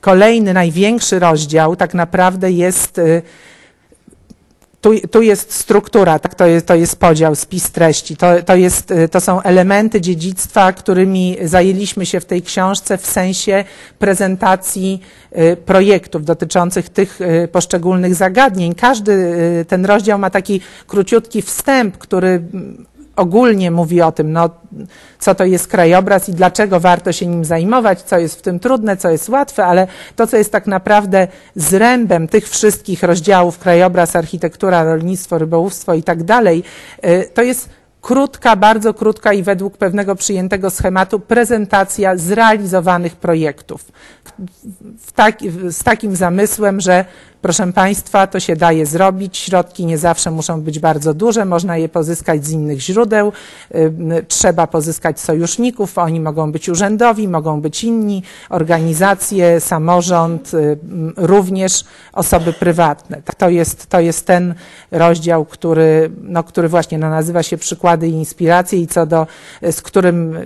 kolejny, 0.00 0.54
największy 0.54 1.18
rozdział 1.18 1.76
tak 1.76 1.94
naprawdę 1.94 2.50
jest 2.50 2.98
y, 2.98 3.22
tu, 4.82 5.08
tu, 5.10 5.22
jest 5.22 5.52
struktura, 5.52 6.18
tak? 6.18 6.34
to, 6.34 6.46
jest, 6.46 6.66
to 6.66 6.74
jest 6.74 6.96
podział, 6.96 7.34
spis 7.34 7.70
treści. 7.70 8.16
To, 8.16 8.42
to, 8.42 8.56
jest, 8.56 8.90
y, 8.90 9.08
to 9.08 9.20
są 9.20 9.42
elementy 9.42 10.00
dziedzictwa, 10.00 10.72
którymi 10.72 11.36
zajęliśmy 11.42 12.06
się 12.06 12.20
w 12.20 12.24
tej 12.24 12.42
książce 12.42 12.98
w 12.98 13.06
sensie 13.06 13.64
prezentacji 13.98 15.00
y, 15.38 15.56
projektów 15.56 16.24
dotyczących 16.24 16.88
tych 16.88 17.20
y, 17.20 17.48
poszczególnych 17.48 18.14
zagadnień. 18.14 18.74
Każdy 18.74 19.34
ten 19.68 19.86
rozdział 19.86 20.18
ma 20.18 20.30
taki 20.30 20.60
króciutki 20.86 21.42
wstęp, 21.42 21.98
który 21.98 22.42
ogólnie 23.16 23.70
mówi 23.70 24.02
o 24.02 24.12
tym, 24.12 24.32
no, 24.32 24.50
co 25.18 25.34
to 25.34 25.44
jest 25.44 25.68
krajobraz 25.68 26.28
i 26.28 26.32
dlaczego 26.32 26.80
warto 26.80 27.12
się 27.12 27.26
nim 27.26 27.44
zajmować, 27.44 28.02
co 28.02 28.18
jest 28.18 28.38
w 28.38 28.42
tym 28.42 28.58
trudne, 28.58 28.96
co 28.96 29.10
jest 29.10 29.28
łatwe, 29.28 29.66
ale 29.66 29.86
to, 30.16 30.26
co 30.26 30.36
jest 30.36 30.52
tak 30.52 30.66
naprawdę 30.66 31.28
zrębem 31.56 32.28
tych 32.28 32.48
wszystkich 32.48 33.02
rozdziałów 33.02 33.58
krajobraz, 33.58 34.16
architektura, 34.16 34.84
rolnictwo, 34.84 35.38
rybołówstwo 35.38 35.94
i 35.94 36.02
tak 36.02 36.22
dalej, 36.22 36.62
y, 37.04 37.30
to 37.34 37.42
jest 37.42 37.68
krótka, 38.02 38.56
bardzo 38.56 38.94
krótka 38.94 39.32
i 39.32 39.42
według 39.42 39.76
pewnego 39.76 40.14
przyjętego 40.14 40.70
schematu 40.70 41.20
prezentacja 41.20 42.16
zrealizowanych 42.16 43.16
projektów. 43.16 43.84
Z 45.70 45.84
takim 45.84 46.16
zamysłem, 46.16 46.80
że 46.80 47.04
proszę 47.42 47.72
Państwa, 47.72 48.26
to 48.26 48.40
się 48.40 48.56
daje 48.56 48.86
zrobić, 48.86 49.38
środki 49.38 49.86
nie 49.86 49.98
zawsze 49.98 50.30
muszą 50.30 50.60
być 50.60 50.78
bardzo 50.78 51.14
duże, 51.14 51.44
można 51.44 51.76
je 51.76 51.88
pozyskać 51.88 52.46
z 52.46 52.50
innych 52.50 52.80
źródeł, 52.80 53.32
trzeba 54.28 54.66
pozyskać 54.66 55.20
sojuszników, 55.20 55.98
oni 55.98 56.20
mogą 56.20 56.52
być 56.52 56.68
urzędowi, 56.68 57.28
mogą 57.28 57.60
być 57.60 57.84
inni, 57.84 58.22
organizacje, 58.50 59.60
samorząd, 59.60 60.50
również 61.16 61.84
osoby 62.12 62.52
prywatne. 62.52 63.22
To 63.38 63.48
jest, 63.48 63.86
to 63.86 64.00
jest 64.00 64.26
ten 64.26 64.54
rozdział, 64.90 65.44
który, 65.44 66.10
no, 66.22 66.44
który 66.44 66.68
właśnie 66.68 66.98
no, 66.98 67.10
nazywa 67.10 67.42
się 67.42 67.56
przykłady 67.56 68.08
i 68.08 68.12
inspiracje 68.12 68.80
i 68.80 68.86
co 68.86 69.06
do, 69.06 69.26
z 69.70 69.82
którym 69.82 70.36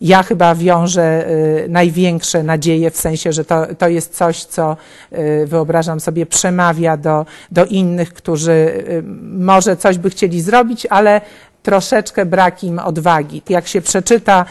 ja 0.00 0.22
chyba 0.22 0.54
wiążę 0.54 1.30
y, 1.30 1.66
największe 1.68 2.42
nadzieje 2.42 2.90
w 2.90 2.96
sensie, 2.96 3.32
że 3.32 3.44
to, 3.44 3.66
to 3.78 3.88
jest 3.88 4.16
coś, 4.16 4.44
co 4.44 4.76
y, 5.12 5.46
wyobrażam 5.46 6.00
sobie 6.00 6.26
przemawia 6.26 6.96
do, 6.96 7.26
do 7.52 7.64
innych, 7.64 8.12
którzy 8.12 8.52
y, 8.52 9.02
może 9.22 9.76
coś 9.76 9.98
by 9.98 10.10
chcieli 10.10 10.40
zrobić, 10.40 10.86
ale 10.86 11.20
troszeczkę 11.62 12.26
brak 12.26 12.64
im 12.64 12.78
odwagi. 12.78 13.42
Jak 13.48 13.66
się 13.66 13.80
przeczyta, 13.80 14.44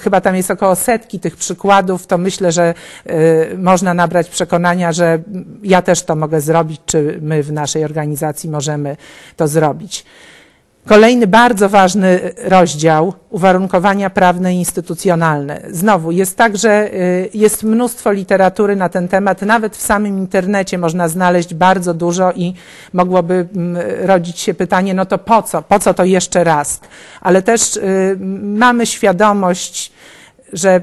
chyba 0.00 0.20
tam 0.20 0.36
jest 0.36 0.50
około 0.50 0.74
setki 0.74 1.20
tych 1.20 1.36
przykładów, 1.36 2.06
to 2.06 2.18
myślę, 2.18 2.52
że 2.52 2.74
można 3.58 3.94
nabrać 3.94 4.28
przekonania, 4.28 4.92
że 4.92 5.18
ja 5.62 5.82
też 5.82 6.02
to 6.02 6.16
mogę 6.16 6.40
zrobić, 6.40 6.80
czy 6.86 7.18
my 7.22 7.42
w 7.42 7.52
naszej 7.52 7.84
organizacji 7.84 8.50
możemy 8.50 8.96
to 9.36 9.48
zrobić. 9.48 10.04
Kolejny 10.86 11.26
bardzo 11.26 11.68
ważny 11.68 12.20
rozdział 12.44 13.14
uwarunkowania 13.30 14.10
prawne 14.10 14.54
i 14.54 14.58
instytucjonalne. 14.58 15.60
Znowu 15.70 16.10
jest 16.10 16.36
tak, 16.36 16.56
że 16.56 16.94
y, 16.94 17.30
jest 17.34 17.62
mnóstwo 17.62 18.12
literatury 18.12 18.76
na 18.76 18.88
ten 18.88 19.08
temat. 19.08 19.42
Nawet 19.42 19.76
w 19.76 19.80
samym 19.80 20.18
internecie 20.18 20.78
można 20.78 21.08
znaleźć 21.08 21.54
bardzo 21.54 21.94
dużo 21.94 22.32
i 22.32 22.54
mogłoby 22.92 23.48
mm, 23.56 23.82
rodzić 24.06 24.40
się 24.40 24.54
pytanie, 24.54 24.94
no 24.94 25.06
to 25.06 25.18
po 25.18 25.42
co? 25.42 25.62
Po 25.62 25.78
co 25.78 25.94
to 25.94 26.04
jeszcze 26.04 26.44
raz? 26.44 26.80
Ale 27.20 27.42
też 27.42 27.76
y, 27.76 28.16
mamy 28.42 28.86
świadomość, 28.86 29.92
że 30.52 30.80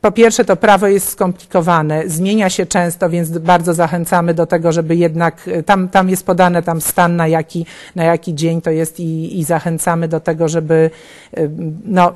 po 0.00 0.12
pierwsze, 0.12 0.44
to 0.44 0.56
prawo 0.56 0.86
jest 0.86 1.08
skomplikowane, 1.08 2.02
zmienia 2.06 2.50
się 2.50 2.66
często, 2.66 3.10
więc 3.10 3.38
bardzo 3.38 3.74
zachęcamy 3.74 4.34
do 4.34 4.46
tego, 4.46 4.72
żeby 4.72 4.96
jednak, 4.96 5.48
e, 5.48 5.62
tam, 5.62 5.88
tam 5.88 6.08
jest 6.08 6.26
podane 6.26 6.62
tam 6.62 6.80
stan, 6.80 7.16
na 7.16 7.28
jaki, 7.28 7.66
na 7.96 8.04
jaki 8.04 8.34
dzień 8.34 8.60
to 8.60 8.70
jest 8.70 9.00
i, 9.00 9.38
i 9.38 9.44
zachęcamy 9.44 10.08
do 10.08 10.20
tego, 10.20 10.48
żeby 10.48 10.90
e, 11.36 11.48
no, 11.84 12.12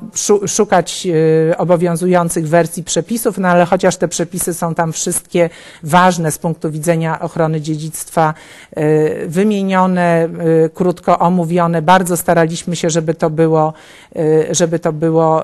szukać 0.47 1.07
e, 1.51 1.57
obowiązujących 1.57 2.47
wersji 2.47 2.83
przepisów, 2.83 3.37
no 3.37 3.47
ale 3.47 3.65
chociaż 3.65 3.97
te 3.97 4.07
przepisy 4.07 4.53
są 4.53 4.75
tam 4.75 4.93
wszystkie 4.93 5.49
ważne 5.83 6.31
z 6.31 6.37
punktu 6.37 6.71
widzenia 6.71 7.19
ochrony 7.19 7.61
dziedzictwa 7.61 8.33
wymienione, 9.27 10.29
krótko 10.73 11.19
omówione, 11.19 11.81
bardzo 11.81 12.17
staraliśmy 12.17 12.75
się, 12.75 12.89
żeby 12.89 13.13
to 13.13 13.29
było, 13.29 13.73
żeby 14.51 14.79
to 14.79 14.93
było 14.93 15.43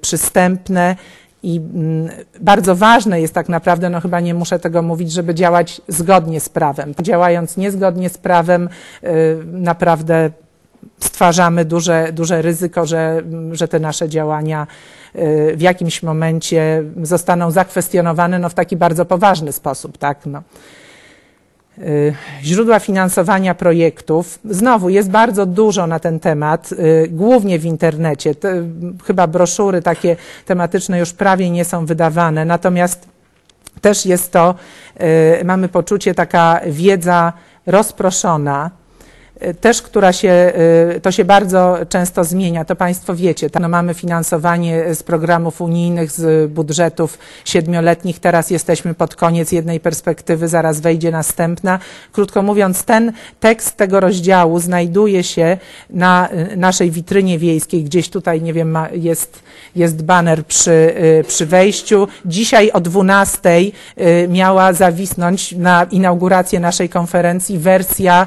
przystępne. 0.00 0.96
I 1.42 1.56
mm, 1.74 2.08
bardzo 2.40 2.76
ważne 2.76 3.20
jest 3.20 3.34
tak 3.34 3.48
naprawdę, 3.48 3.90
no 3.90 4.00
chyba 4.00 4.20
nie 4.20 4.34
muszę 4.34 4.58
tego 4.58 4.82
mówić, 4.82 5.12
żeby 5.12 5.34
działać 5.34 5.80
zgodnie 5.88 6.40
z 6.40 6.48
prawem. 6.48 6.94
Działając 7.02 7.56
niezgodnie 7.56 8.08
z 8.08 8.18
prawem, 8.18 8.68
y, 9.04 9.08
naprawdę 9.44 10.30
stwarzamy 11.00 11.64
duże, 11.64 12.12
duże 12.12 12.42
ryzyko, 12.42 12.86
że, 12.86 13.22
że 13.52 13.68
te 13.68 13.80
nasze 13.80 14.08
działania 14.08 14.66
y, 15.16 15.56
w 15.56 15.60
jakimś 15.60 16.02
momencie 16.02 16.82
zostaną 17.02 17.50
zakwestionowane 17.50 18.38
no, 18.38 18.48
w 18.48 18.54
taki 18.54 18.76
bardzo 18.76 19.04
poważny 19.04 19.52
sposób. 19.52 19.98
Tak? 19.98 20.26
No. 20.26 20.42
Y, 21.78 22.14
źródła 22.42 22.78
finansowania 22.78 23.54
projektów. 23.54 24.38
Znowu 24.44 24.88
jest 24.88 25.10
bardzo 25.10 25.46
dużo 25.46 25.86
na 25.86 25.98
ten 25.98 26.20
temat, 26.20 26.72
y, 26.72 27.08
głównie 27.10 27.58
w 27.58 27.64
internecie. 27.64 28.34
chyba 29.04 29.26
broszury 29.26 29.82
takie 29.82 30.16
tematyczne 30.46 30.98
już 30.98 31.12
prawie 31.12 31.50
nie 31.50 31.64
są 31.64 31.86
wydawane, 31.86 32.44
natomiast 32.44 33.08
też 33.80 34.06
jest 34.06 34.32
to, 34.32 34.54
y, 35.40 35.44
mamy 35.44 35.68
poczucie, 35.68 36.14
taka 36.14 36.60
wiedza 36.66 37.32
rozproszona, 37.66 38.70
też, 39.60 39.82
która 39.82 40.12
się, 40.12 40.52
y, 40.96 41.00
to 41.00 41.12
się 41.12 41.24
bardzo 41.24 41.78
często 41.88 42.24
zmienia, 42.24 42.64
to 42.64 42.76
Państwo 42.76 43.14
wiecie. 43.14 43.50
No 43.60 43.68
mamy 43.68 43.94
finansowanie 43.94 44.94
z 44.94 45.02
programów 45.02 45.60
unijnych, 45.60 46.12
z 46.12 46.50
budżetów 46.52 47.18
siedmioletnich, 47.44 48.18
teraz 48.18 48.50
jesteśmy 48.50 48.94
pod 48.94 49.16
koniec 49.16 49.52
jednej 49.52 49.80
perspektywy, 49.80 50.48
zaraz 50.48 50.80
wejdzie 50.80 51.10
następna. 51.10 51.78
Krótko 52.12 52.42
mówiąc, 52.42 52.84
ten 52.84 53.12
tekst 53.40 53.76
tego 53.76 54.00
rozdziału 54.00 54.60
znajduje 54.60 55.24
się 55.24 55.58
na 55.90 56.28
y, 56.52 56.56
naszej 56.56 56.90
witrynie 56.90 57.38
wiejskiej, 57.38 57.84
gdzieś 57.84 58.10
tutaj, 58.10 58.42
nie 58.42 58.52
wiem, 58.52 58.78
jest, 58.92 59.42
jest 59.76 60.02
baner 60.02 60.46
przy, 60.46 60.70
y, 61.20 61.24
przy 61.28 61.46
wejściu. 61.46 62.08
Dzisiaj 62.24 62.70
o 62.70 62.80
12 62.80 63.50
miała 64.28 64.72
zawisnąć 64.72 65.52
na 65.52 65.86
inaugurację 65.90 66.60
naszej 66.60 66.88
konferencji 66.88 67.58
wersja 67.58 68.26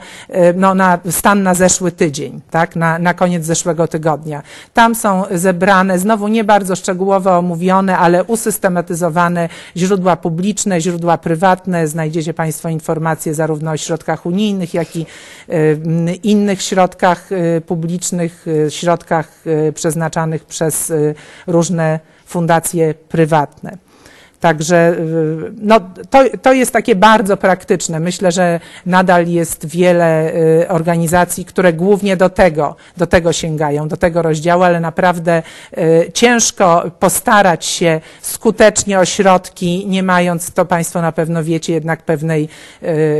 no, 0.55 0.75
na 0.75 0.99
stan 1.09 1.43
na 1.43 1.53
zeszły 1.53 1.91
tydzień, 1.91 2.41
tak, 2.51 2.75
na, 2.75 2.99
na 2.99 3.13
koniec 3.13 3.45
zeszłego 3.45 3.87
tygodnia. 3.87 4.41
Tam 4.73 4.95
są 4.95 5.23
zebrane, 5.31 5.99
znowu 5.99 6.27
nie 6.27 6.43
bardzo 6.43 6.75
szczegółowo 6.75 7.37
omówione, 7.37 7.97
ale 7.97 8.23
usystematyzowane 8.23 9.49
źródła 9.77 10.15
publiczne, 10.15 10.81
źródła 10.81 11.17
prywatne. 11.17 11.87
Znajdziecie 11.87 12.33
Państwo 12.33 12.69
informacje 12.69 13.33
zarówno 13.33 13.71
o 13.71 13.77
środkach 13.77 14.25
unijnych, 14.25 14.73
jak 14.73 14.95
i 14.95 15.05
y, 15.49 16.15
innych 16.23 16.61
środkach 16.61 17.31
y, 17.31 17.61
publicznych, 17.61 18.47
y, 18.47 18.71
środkach 18.71 19.43
przeznaczanych 19.73 20.45
przez 20.45 20.93
różne 21.47 21.99
fundacje 22.25 22.93
prywatne. 22.93 23.77
Także 24.43 24.95
y, 24.99 25.51
no, 25.61 25.79
to, 26.09 26.23
to 26.41 26.53
jest 26.53 26.73
takie 26.73 26.95
bardzo 26.95 27.37
praktyczne. 27.37 27.99
Myślę, 27.99 28.31
że 28.31 28.59
nadal 28.85 29.27
jest 29.27 29.65
wiele 29.65 30.33
y, 30.35 30.67
organizacji, 30.69 31.45
które 31.45 31.73
głównie 31.73 32.17
do 32.17 32.29
tego, 32.29 32.75
do 32.97 33.07
tego 33.07 33.33
sięgają, 33.33 33.87
do 33.87 33.97
tego 33.97 34.21
rozdziału, 34.21 34.63
ale 34.63 34.79
naprawdę 34.79 35.43
y, 35.77 36.11
ciężko 36.13 36.91
postarać 36.99 37.65
się 37.65 38.01
skutecznie 38.21 38.99
o 38.99 39.05
środki, 39.05 39.85
nie 39.87 40.03
mając, 40.03 40.51
to 40.51 40.65
Państwo 40.65 41.01
na 41.01 41.11
pewno 41.11 41.43
wiecie, 41.43 41.73
jednak 41.73 42.01
pewnej, 42.01 42.49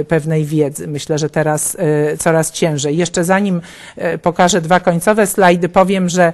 pewnej 0.08 0.46
wiedzy. 0.46 0.88
Myślę, 0.88 1.18
że 1.18 1.30
teraz 1.30 1.78
coraz 2.20 2.52
ciężej. 2.52 2.98
Jeszcze 2.98 3.24
zanim 3.24 3.62
pokażę 4.22 4.62
dwa 4.62 4.80
końcowe 4.80 5.28
slajdy, 5.28 5.70
powiem, 5.70 6.10
że 6.10 6.34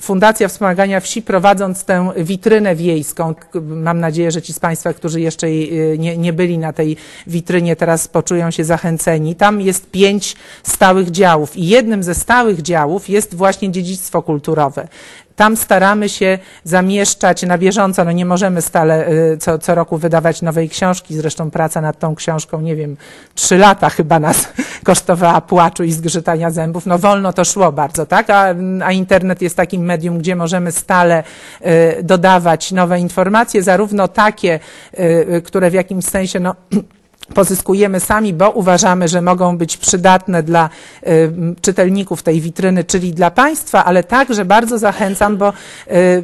Fundacja 0.00 0.48
Wspomagania 0.48 1.00
Wsi, 1.00 1.22
prowadząc 1.22 1.84
tę 1.84 2.12
witrynę 2.16 2.76
wiejską, 2.76 3.34
mam 3.62 4.00
nadzieję, 4.00 4.30
że 4.30 4.42
ci 4.42 4.52
z 4.52 4.60
Państwa, 4.60 4.92
którzy 4.92 5.20
jeszcze 5.20 5.46
y, 5.46 5.96
nie, 5.98 6.16
nie, 6.16 6.32
byli 6.32 6.58
na 6.58 6.72
tej 6.72 6.96
witrynie, 7.26 7.76
teraz 7.76 8.08
poczują 8.08 8.50
się 8.50 8.64
zachęceni. 8.64 9.34
Tam 9.34 9.60
jest 9.60 9.90
pięć 9.90 10.36
stałych 10.62 11.10
działów 11.10 11.56
i 11.56 11.66
jednym 11.66 12.02
ze 12.02 12.14
stałych 12.14 12.62
działów 12.62 13.08
jest 13.08 13.34
właśnie 13.34 13.70
dziedzictwo 13.70 14.22
kulturowe. 14.22 14.88
Tam 15.36 15.56
staramy 15.56 16.08
się 16.08 16.38
zamieszczać 16.64 17.42
na 17.42 17.58
bieżąco, 17.58 18.04
no 18.04 18.12
nie 18.12 18.24
możemy 18.26 18.62
stale 18.62 19.08
y, 19.08 19.38
co, 19.38 19.58
co 19.58 19.74
roku 19.74 19.98
wydawać 19.98 20.42
nowej 20.42 20.68
książki, 20.68 21.14
zresztą 21.14 21.50
praca 21.50 21.80
nad 21.80 21.98
tą 21.98 22.14
książką, 22.14 22.60
nie 22.60 22.76
wiem, 22.76 22.96
trzy 23.34 23.58
lata 23.58 23.90
chyba 23.90 24.20
nas 24.20 24.48
kosztowała 24.84 25.40
płaczu 25.40 25.84
i 25.84 25.92
zgrzytania 25.92 26.50
zębów. 26.50 26.86
No 26.86 26.98
wolno 26.98 27.32
to 27.32 27.44
szło 27.44 27.72
bardzo, 27.72 28.06
tak? 28.06 28.30
A, 28.30 28.54
a 28.84 28.92
internet 28.92 29.42
jest 29.42 29.56
takim 29.56 29.82
medium, 29.82 30.18
gdzie 30.18 30.36
możemy 30.36 30.72
stale 30.72 31.24
y, 31.66 32.02
dodawać 32.02 32.72
nowe 32.72 33.00
informacje, 33.00 33.62
zarówno 33.62 34.08
takie, 34.08 34.60
y, 34.98 35.42
które 35.44 35.70
w 35.70 35.74
jakimś 35.74 36.04
sensie, 36.04 36.40
no 36.40 36.54
pozyskujemy 37.34 38.00
sami, 38.00 38.34
bo 38.34 38.50
uważamy, 38.50 39.08
że 39.08 39.22
mogą 39.22 39.58
być 39.58 39.76
przydatne 39.76 40.42
dla 40.42 40.70
y, 41.06 41.32
czytelników 41.60 42.22
tej 42.22 42.40
witryny, 42.40 42.84
czyli 42.84 43.14
dla 43.14 43.30
Państwa, 43.30 43.84
ale 43.84 44.04
także 44.04 44.44
bardzo 44.44 44.78
zachęcam, 44.78 45.36
bo 45.36 45.52
y, 45.90 46.22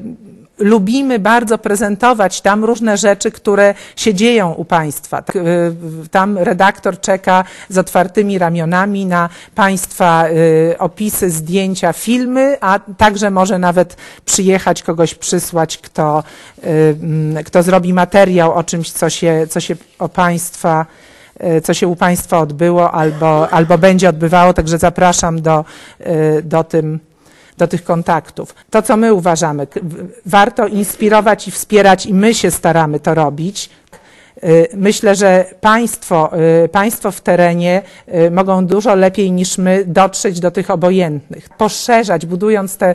lubimy 0.59 1.19
bardzo 1.19 1.59
prezentować 1.59 2.41
tam 2.41 2.65
różne 2.65 2.97
rzeczy, 2.97 3.31
które 3.31 3.75
się 3.97 4.15
dzieją 4.15 4.53
u 4.53 4.65
Państwa. 4.65 5.23
Tak, 5.23 5.37
y, 5.37 5.41
tam 6.11 6.39
redaktor 6.39 7.01
czeka 7.01 7.45
z 7.69 7.79
otwartymi 7.79 8.39
ramionami 8.39 9.07
na 9.07 9.29
Państwa 9.55 10.29
y, 10.29 10.79
opisy, 10.79 11.31
zdjęcia, 11.31 11.93
filmy, 11.93 12.57
a 12.61 12.79
także 12.97 13.31
może 13.31 13.59
nawet 13.59 13.97
przyjechać, 14.25 14.83
kogoś 14.83 15.15
przysłać, 15.15 15.79
kto, 15.79 16.25
y, 16.65 17.45
kto 17.45 17.63
zrobi 17.63 17.93
materiał 17.93 18.55
o 18.55 18.65
czymś, 18.65 18.91
co 18.91 19.11
się, 19.11 19.47
co 19.51 19.61
się 19.61 19.77
o 19.99 20.09
Państwa 20.09 20.87
co 21.63 21.75
się 21.75 21.89
u 21.89 21.97
Państwa 21.97 22.39
odbyło 22.39 22.93
albo, 22.93 23.51
albo 23.51 23.79
będzie 23.79 24.09
odbywało, 24.09 24.55
także 24.55 24.79
zapraszam 24.79 25.43
do, 25.43 25.65
do 26.43 26.65
tym 26.65 27.01
do 27.59 27.69
tych 27.69 27.85
kontaktów. 27.85 28.55
To, 28.71 28.83
co 28.83 28.97
my 28.97 29.15
uważamy, 29.15 29.67
warto 30.27 30.67
inspirować 30.67 31.49
i 31.49 31.51
wspierać 31.51 32.07
i 32.07 32.15
my 32.15 32.35
się 32.35 32.51
staramy 32.51 33.01
to 33.01 33.15
robić. 33.15 33.71
Y, 34.45 34.69
myślę, 34.75 35.15
że 35.15 35.45
państwo, 35.61 36.31
y, 36.65 36.69
państwo 36.69 37.11
w 37.11 37.21
terenie 37.21 37.83
y, 38.15 38.31
mogą 38.31 38.67
dużo 38.67 38.95
lepiej 38.95 39.33
niż 39.33 39.59
my 39.59 39.85
dotrzeć 39.87 40.41
do 40.41 40.51
tych 40.51 40.71
obojętnych, 40.71 41.49
poszerzać, 41.49 42.27
budując, 42.27 42.77
te, 42.77 42.95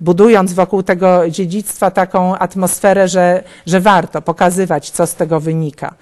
budując 0.00 0.52
wokół 0.52 0.82
tego 0.82 1.30
dziedzictwa 1.30 1.90
taką 1.90 2.36
atmosferę, 2.36 3.08
że, 3.08 3.42
że 3.66 3.80
warto 3.80 4.22
pokazywać, 4.22 4.90
co 4.90 5.06
z 5.06 5.14
tego 5.14 5.40
wynika. 5.40 5.94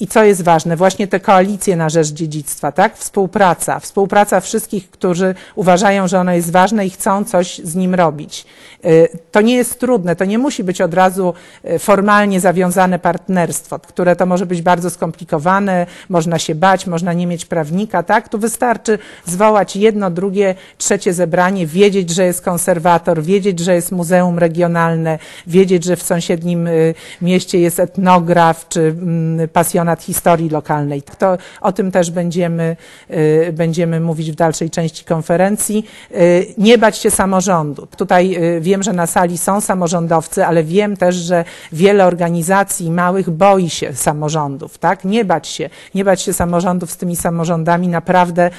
I 0.00 0.06
co 0.06 0.24
jest 0.24 0.42
ważne, 0.42 0.76
właśnie 0.76 1.08
te 1.08 1.20
koalicje 1.20 1.76
na 1.76 1.88
rzecz 1.88 2.08
dziedzictwa, 2.08 2.72
tak? 2.72 2.96
Współpraca, 2.96 3.80
współpraca 3.80 4.40
wszystkich, 4.40 4.90
którzy 4.90 5.34
uważają, 5.54 6.08
że 6.08 6.20
ono 6.20 6.32
jest 6.32 6.52
ważne 6.52 6.86
i 6.86 6.90
chcą 6.90 7.24
coś 7.24 7.58
z 7.58 7.74
nim 7.74 7.94
robić. 7.94 8.46
Y, 8.84 9.08
to 9.32 9.40
nie 9.40 9.54
jest 9.54 9.80
trudne, 9.80 10.16
to 10.16 10.24
nie 10.24 10.38
musi 10.38 10.64
być 10.64 10.80
od 10.80 10.94
razu 10.94 11.34
y, 11.64 11.78
formalnie 11.78 12.40
zawiązane 12.40 12.98
partnerstwo, 12.98 13.78
które 13.78 14.16
to 14.16 14.26
może 14.26 14.46
być 14.46 14.62
bardzo 14.62 14.90
skomplikowane, 14.90 15.86
można 16.08 16.38
się 16.38 16.54
bać, 16.54 16.86
można 16.86 17.12
nie 17.12 17.26
mieć 17.26 17.46
prawnika, 17.46 18.02
tak? 18.02 18.28
Tu 18.28 18.38
wystarczy 18.38 18.98
zwołać 19.24 19.76
jedno, 19.76 20.10
drugie, 20.10 20.54
trzecie 20.78 21.12
zebranie, 21.12 21.66
wiedzieć, 21.66 22.10
że 22.10 22.24
jest 22.24 22.42
konserwator, 22.42 23.22
wiedzieć, 23.22 23.58
że 23.58 23.74
jest 23.74 23.92
muzeum 23.92 24.38
regionalne, 24.38 25.18
wiedzieć, 25.46 25.84
że 25.84 25.96
w 25.96 26.02
sąsiednim 26.02 26.66
y, 26.66 26.94
mieście 27.22 27.60
jest 27.60 27.80
etnograf 27.80 28.68
czy 28.68 28.80
mm, 28.80 29.48
pasjonat 29.90 30.02
historii 30.02 30.50
lokalnej. 30.50 31.02
To, 31.18 31.38
o 31.60 31.72
tym 31.72 31.90
też 31.90 32.10
będziemy, 32.10 32.76
y, 33.10 33.52
będziemy 33.52 34.00
mówić 34.00 34.32
w 34.32 34.34
dalszej 34.34 34.70
części 34.70 35.04
konferencji. 35.04 35.86
Y, 36.10 36.46
nie 36.58 36.78
bać 36.78 36.96
się 36.96 37.10
samorządu. 37.10 37.86
Tutaj 37.96 38.36
y, 38.56 38.60
wiem, 38.60 38.82
że 38.82 38.92
na 38.92 39.06
sali 39.06 39.38
są 39.38 39.60
samorządowcy, 39.60 40.44
ale 40.44 40.64
wiem 40.64 40.96
też, 40.96 41.14
że 41.14 41.44
wiele 41.72 42.06
organizacji 42.06 42.90
małych 42.90 43.30
boi 43.30 43.70
się 43.70 43.94
samorządów. 43.94 44.78
Tak? 44.78 45.04
Nie 45.04 45.24
bać 45.24 45.48
się, 45.48 45.70
nie 45.94 46.04
bać 46.04 46.22
się 46.22 46.32
samorządów 46.32 46.90
z 46.90 46.96
tymi 46.96 47.16
samorządami. 47.16 47.88
Naprawdę 47.88 48.50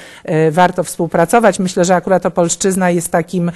warto 0.50 0.84
współpracować. 0.84 1.58
Myślę, 1.58 1.84
że 1.84 1.94
akurat 1.94 2.26
Opolszczyzna 2.26 2.90
jest 2.90 3.10
takim 3.10 3.52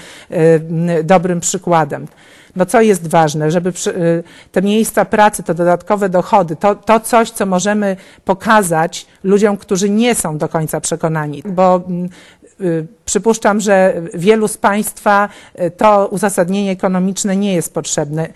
dobrym 1.05 1.41
przykładem 1.41 2.07
no 2.57 2.67
co 2.67 2.81
jest 2.81 3.07
ważne, 3.07 3.51
żeby 3.51 3.73
przy, 3.73 3.91
y, 3.91 4.25
te 4.53 4.63
miejsca 4.63 5.05
pracy, 5.05 5.43
te 5.43 5.55
dodatkowe 5.55 6.09
dochody, 6.09 6.57
to, 6.57 6.75
to 6.75 7.01
coś, 7.01 7.31
co 7.31 7.47
możemy 7.47 7.97
pokazać 8.25 9.07
ludziom, 9.25 9.57
którzy 9.57 9.91
nie 9.91 10.15
są 10.15 10.39
do 10.39 10.49
końca 10.49 10.81
przekonani, 10.81 11.43
bo 11.47 11.83
mm, 11.89 12.09
y, 12.61 12.87
Przypuszczam, 13.07 13.61
że 13.61 14.03
wielu 14.15 14.49
z 14.49 14.57
Państwa 14.57 15.29
y, 15.61 15.71
to 15.71 16.09
uzasadnienie 16.11 16.71
ekonomiczne 16.71 17.37
nie 17.37 17.55
jest 17.55 17.75
potrzebne 17.75 18.29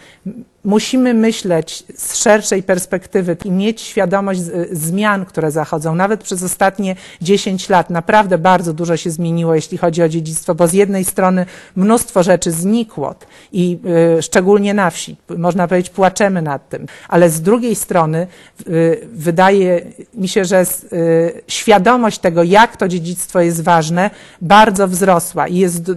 musimy 0.65 1.15
myśleć 1.15 1.85
z 1.97 2.15
szerszej 2.15 2.63
perspektywy 2.63 3.37
i 3.45 3.51
mieć 3.51 3.81
świadomość 3.81 4.41
zmian, 4.73 5.25
które 5.25 5.51
zachodzą. 5.51 5.95
Nawet 5.95 6.23
przez 6.23 6.43
ostatnie 6.43 6.97
10 7.23 7.69
lat 7.69 7.91
naprawdę 7.91 8.39
bardzo 8.39 8.73
dużo 8.73 8.97
się 8.97 9.11
zmieniło, 9.11 9.55
jeśli 9.55 9.79
chodzi 9.79 10.03
o 10.03 10.09
dziedzictwo, 10.09 10.55
bo 10.55 10.69
z 10.69 10.73
jednej 10.73 11.05
strony 11.05 11.47
mnóstwo 11.77 12.23
rzeczy 12.23 12.51
znikło 12.51 13.15
i 13.53 13.79
y, 14.19 14.23
szczególnie 14.23 14.75
na 14.75 14.91
wsi, 14.91 15.17
można 15.39 15.69
powiedzieć, 15.69 15.91
płaczemy 15.91 16.43
nad 16.43 16.69
tym, 16.69 16.87
ale 17.09 17.31
z 17.31 17.41
drugiej 17.41 17.75
strony 17.75 18.27
y, 18.69 19.09
wydaje 19.13 19.87
mi 20.15 20.29
się, 20.29 20.45
że 20.45 20.65
y, 20.93 21.43
świadomość 21.49 22.19
tego, 22.19 22.43
jak 22.43 22.77
to 22.77 22.89
dziedzictwo 22.89 23.41
jest 23.41 23.63
ważne, 23.63 24.11
bardzo 24.41 24.89
wzrosła 24.89 25.49
i 25.49 25.57
jest 25.57 25.91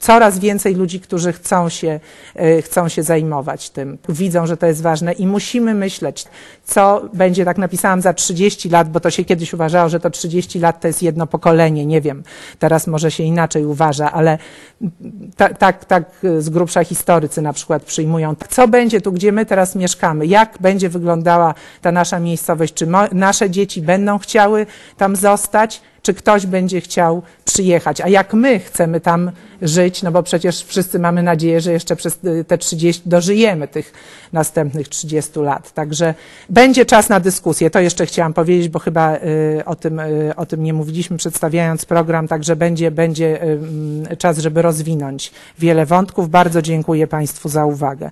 coraz 0.00 0.38
więcej 0.38 0.74
ludzi, 0.74 1.00
którzy 1.00 1.32
chcą 1.32 1.68
się, 1.68 2.00
y, 2.40 2.62
chcą 2.62 2.88
się 2.88 3.02
zajmować 3.02 3.70
tym 3.70 3.98
widzą, 4.08 4.46
że 4.46 4.56
to 4.56 4.66
jest 4.66 4.82
ważne 4.82 5.12
i 5.12 5.26
musimy 5.26 5.74
myśleć, 5.74 6.24
co 6.64 7.02
będzie, 7.14 7.44
tak 7.44 7.58
napisałam, 7.58 8.00
za 8.00 8.14
30 8.14 8.68
lat, 8.68 8.90
bo 8.90 9.00
to 9.00 9.10
się 9.10 9.24
kiedyś 9.24 9.54
uważało, 9.54 9.88
że 9.88 10.00
to 10.00 10.10
30 10.10 10.58
lat 10.58 10.80
to 10.80 10.86
jest 10.86 11.02
jedno 11.02 11.26
pokolenie, 11.26 11.86
nie 11.86 12.00
wiem, 12.00 12.22
teraz 12.58 12.86
może 12.86 13.10
się 13.10 13.22
inaczej 13.22 13.64
uważa, 13.64 14.12
ale 14.12 14.38
tak, 15.36 15.58
tak, 15.58 15.84
tak 15.84 16.04
z 16.38 16.48
grubsza 16.48 16.84
historycy 16.84 17.42
na 17.42 17.52
przykład 17.52 17.82
przyjmują. 17.82 18.34
Co 18.48 18.68
będzie 18.68 19.00
tu, 19.00 19.12
gdzie 19.12 19.32
my 19.32 19.46
teraz 19.46 19.74
mieszkamy? 19.74 20.26
Jak 20.26 20.58
będzie 20.60 20.88
wyglądała 20.88 21.54
ta 21.80 21.92
nasza 21.92 22.20
miejscowość? 22.20 22.74
Czy 22.74 22.86
nasze 23.12 23.50
dzieci 23.50 23.82
będą 23.82 24.18
chciały 24.18 24.66
tam 24.96 25.16
zostać? 25.16 25.82
Czy 26.02 26.14
ktoś 26.14 26.46
będzie 26.46 26.80
chciał 26.80 27.22
przyjechać. 27.44 28.00
A 28.00 28.08
jak 28.08 28.34
my 28.34 28.58
chcemy 28.58 29.00
tam 29.00 29.30
żyć, 29.62 30.02
no 30.02 30.12
bo 30.12 30.22
przecież 30.22 30.64
wszyscy 30.64 30.98
mamy 30.98 31.22
nadzieję, 31.22 31.60
że 31.60 31.72
jeszcze 31.72 31.96
przez 31.96 32.18
te 32.46 32.58
30 32.58 33.02
dożyjemy 33.06 33.68
tych 33.68 33.92
następnych 34.32 34.88
30 34.88 35.40
lat. 35.40 35.72
Także 35.72 36.14
będzie 36.48 36.86
czas 36.86 37.08
na 37.08 37.20
dyskusję. 37.20 37.70
To 37.70 37.80
jeszcze 37.80 38.06
chciałam 38.06 38.32
powiedzieć, 38.32 38.68
bo 38.68 38.78
chyba 38.78 39.16
y, 39.16 39.62
o 39.66 39.76
tym, 39.76 40.00
y, 40.00 40.32
o 40.36 40.46
tym 40.46 40.62
nie 40.62 40.72
mówiliśmy 40.72 41.16
przedstawiając 41.16 41.84
program, 41.84 42.28
także 42.28 42.56
będzie, 42.56 42.90
będzie 42.90 43.42
y, 44.12 44.16
czas, 44.16 44.38
żeby 44.38 44.62
rozwinąć 44.62 45.32
wiele 45.58 45.86
wątków. 45.86 46.30
Bardzo 46.30 46.62
dziękuję 46.62 47.06
Państwu 47.06 47.48
za 47.48 47.64
uwagę. 47.64 48.10